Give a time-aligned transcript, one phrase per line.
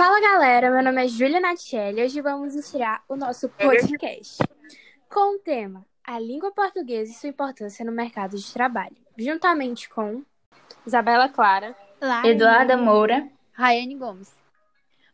[0.00, 4.38] Fala galera, meu nome é Júlia Natielli e hoje vamos estrear o nosso podcast
[5.10, 10.22] com o tema A língua portuguesa e sua importância no mercado de trabalho, juntamente com
[10.86, 14.34] Isabela Clara, Lara, Eduarda Moura, Raiane Gomes.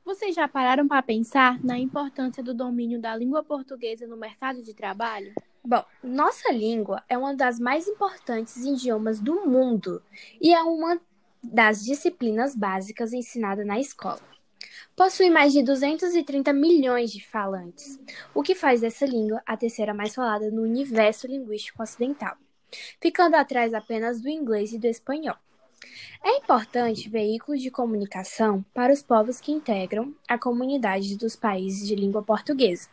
[0.04, 4.73] Vocês já pararam para pensar na importância do domínio da língua portuguesa no mercado de
[4.73, 5.34] trabalho?
[5.64, 10.00] Bom, nossa língua é uma das mais importantes idiomas do mundo
[10.41, 11.00] e é uma
[11.43, 14.36] das disciplinas básicas ensinada na escola.
[14.97, 18.00] Possui mais de 230 milhões de falantes,
[18.35, 22.35] o que faz dessa língua a terceira mais falada no universo linguístico ocidental,
[22.99, 25.37] ficando atrás apenas do inglês e do espanhol.
[26.25, 31.95] É importante veículo de comunicação para os povos que integram a comunidade dos países de
[31.95, 32.89] língua portuguesa,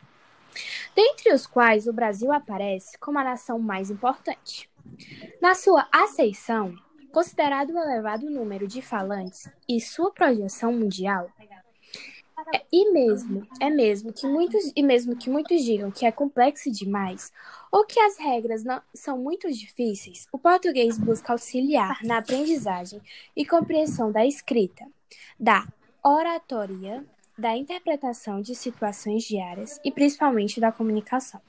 [0.93, 4.69] dentre os quais o Brasil aparece como a nação mais importante.
[5.41, 6.75] Na sua aceição,
[7.13, 11.29] considerado o elevado número de falantes e sua projeção mundial,
[12.53, 16.71] é, e mesmo, é mesmo que muitos e mesmo que muitos digam que é complexo
[16.71, 17.31] demais
[17.71, 23.01] ou que as regras não são muito difíceis, o português busca auxiliar na aprendizagem
[23.35, 24.85] e compreensão da escrita,
[25.39, 25.67] da
[26.03, 27.05] oratoria,
[27.37, 31.41] da interpretação de situações diárias e principalmente da comunicação.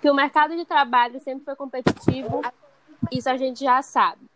[0.00, 2.42] Que o mercado de trabalho sempre foi competitivo,
[3.10, 4.35] isso a gente já sabe.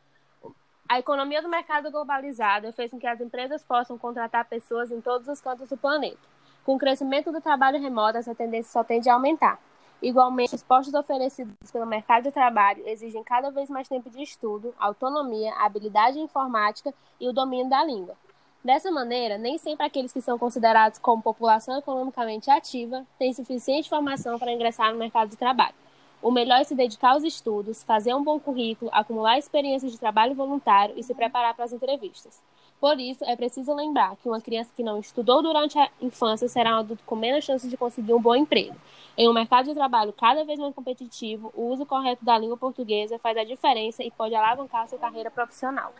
[0.90, 5.28] A economia do mercado globalizado fez com que as empresas possam contratar pessoas em todos
[5.28, 6.18] os cantos do planeta.
[6.64, 9.60] Com o crescimento do trabalho remoto, essa tendência só tende a aumentar.
[10.02, 14.74] Igualmente, os postos oferecidos pelo mercado de trabalho exigem cada vez mais tempo de estudo,
[14.80, 18.16] autonomia, habilidade informática e o domínio da língua.
[18.64, 24.40] Dessa maneira, nem sempre aqueles que são considerados como população economicamente ativa têm suficiente formação
[24.40, 25.79] para ingressar no mercado de trabalho.
[26.22, 30.34] O melhor é se dedicar aos estudos, fazer um bom currículo, acumular experiências de trabalho
[30.34, 32.42] voluntário e se preparar para as entrevistas.
[32.78, 36.76] Por isso, é preciso lembrar que uma criança que não estudou durante a infância será
[36.76, 38.76] um adulto com menos chances de conseguir um bom emprego.
[39.16, 43.18] Em um mercado de trabalho cada vez mais competitivo, o uso correto da língua portuguesa
[43.18, 45.92] faz a diferença e pode alavancar sua carreira profissional.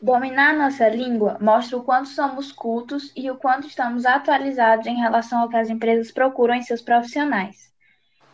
[0.00, 5.40] Dominar nossa língua mostra o quanto somos cultos e o quanto estamos atualizados em relação
[5.40, 7.69] ao que as empresas procuram em seus profissionais.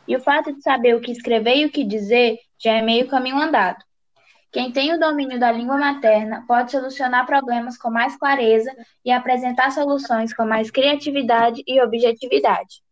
[0.07, 3.09] E o fato de saber o que escrever e o que dizer já é meio
[3.09, 3.85] caminho andado.
[4.53, 8.75] Quem tem o domínio da língua materna pode solucionar problemas com mais clareza
[9.05, 12.83] e apresentar soluções com mais criatividade e objetividade.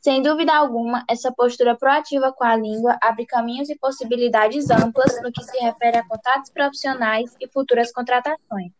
[0.00, 5.32] Sem dúvida alguma, essa postura proativa com a língua abre caminhos e possibilidades amplas no
[5.32, 8.72] que se refere a contatos profissionais e futuras contratações.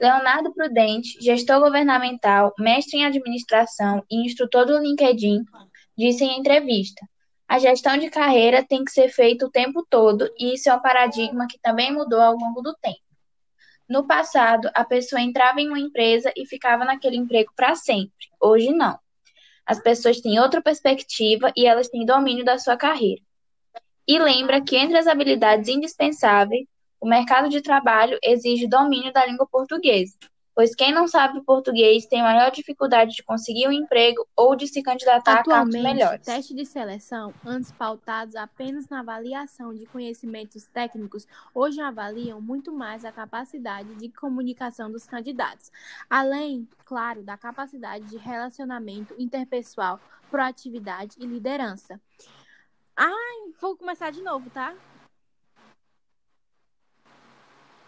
[0.00, 5.44] Leonardo Prudente, gestor governamental, mestre em administração e instrutor do LinkedIn,
[5.98, 7.04] disse em entrevista.
[7.48, 10.80] A gestão de carreira tem que ser feita o tempo todo e isso é um
[10.80, 13.00] paradigma que também mudou ao longo do tempo.
[13.88, 18.28] No passado, a pessoa entrava em uma empresa e ficava naquele emprego para sempre.
[18.40, 18.98] Hoje, não.
[19.66, 23.22] As pessoas têm outra perspectiva e elas têm domínio da sua carreira.
[24.06, 26.66] E lembra que entre as habilidades indispensáveis,
[27.00, 30.16] o mercado de trabalho exige domínio da língua portuguesa,
[30.58, 34.82] pois quem não sabe português tem maior dificuldade de conseguir um emprego ou de se
[34.82, 36.26] candidatar Atualmente, a cargos melhores.
[36.26, 43.04] testes de seleção, antes pautados apenas na avaliação de conhecimentos técnicos, hoje avaliam muito mais
[43.04, 45.70] a capacidade de comunicação dos candidatos,
[46.10, 52.00] além, claro, da capacidade de relacionamento interpessoal, proatividade e liderança.
[52.96, 54.74] Ai, vou começar de novo, tá?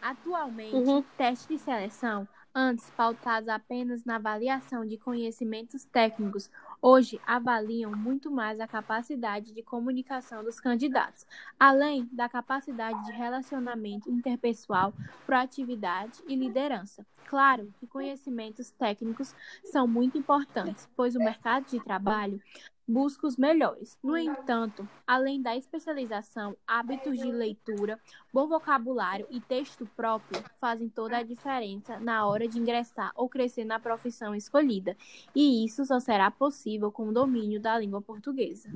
[0.01, 1.03] Atualmente, Uhum.
[1.19, 6.51] testes de seleção antes pautados apenas na avaliação de conhecimentos técnicos,
[6.83, 11.27] hoje avaliam muito mais a capacidade de comunicação dos candidatos,
[11.59, 14.93] além da capacidade de relacionamento interpessoal,
[15.27, 17.07] proatividade e liderança.
[17.27, 19.35] Claro que conhecimentos técnicos
[19.65, 22.43] são muito importantes, pois o mercado de trabalho
[22.87, 23.99] busca os melhores.
[24.03, 28.01] No entanto, além da especialização, hábitos de leitura,
[28.33, 33.65] bom vocabulário e texto próprio fazem toda a diferença na hora de ingressar ou crescer
[33.65, 34.97] na profissão escolhida,
[35.35, 38.71] e isso só será possível com o domínio da língua portuguesa.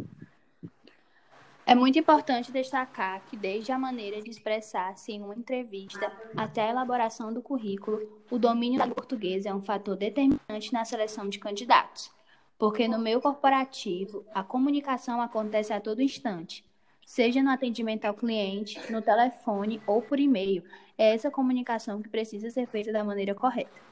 [1.66, 6.70] É muito importante destacar que, desde a maneira de expressar-se em uma entrevista até a
[6.70, 12.12] elaboração do currículo, o domínio da portuguesa é um fator determinante na seleção de candidatos.
[12.58, 16.64] Porque no meio corporativo, a comunicação acontece a todo instante,
[17.04, 20.62] seja no atendimento ao cliente, no telefone ou por e-mail.
[20.96, 23.82] É essa comunicação que precisa ser feita da maneira correta.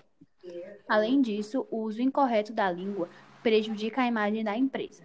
[0.89, 3.09] Além disso, o uso incorreto da língua
[3.43, 5.05] prejudica a imagem da empresa.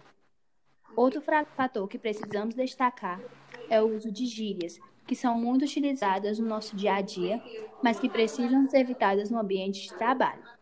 [0.96, 3.20] Outro fator que precisamos destacar
[3.68, 7.42] é o uso de gírias, que são muito utilizadas no nosso dia a dia,
[7.82, 10.57] mas que precisam ser evitadas no ambiente de trabalho.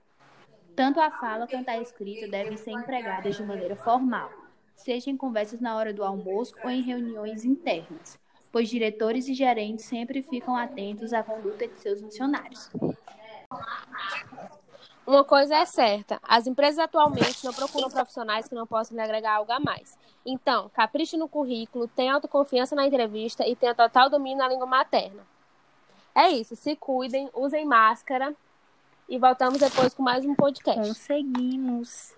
[0.77, 4.31] Tanto a fala quanto a escrita devem ser empregadas de maneira formal,
[4.75, 8.19] seja em conversas na hora do almoço ou em reuniões internas,
[8.53, 12.71] pois diretores e gerentes sempre ficam atentos à conduta de seus funcionários.
[15.07, 19.37] Uma coisa é certa, as empresas atualmente não procuram profissionais que não possam lhe agregar
[19.37, 19.97] algo a mais.
[20.27, 25.23] Então, capriche no currículo, tenha autoconfiança na entrevista e tenha total domínio na língua materna.
[26.15, 28.37] É isso, se cuidem, usem máscara
[29.09, 30.89] e voltamos depois com mais um podcast.
[30.89, 32.15] Conseguimos!